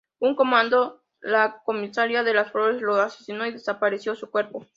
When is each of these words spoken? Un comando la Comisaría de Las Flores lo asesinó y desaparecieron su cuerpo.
Un 0.19 0.33
comando 0.33 1.03
la 1.21 1.61
Comisaría 1.63 2.23
de 2.23 2.33
Las 2.33 2.51
Flores 2.51 2.81
lo 2.81 2.95
asesinó 2.95 3.45
y 3.45 3.51
desaparecieron 3.51 4.17
su 4.17 4.31
cuerpo. 4.31 4.65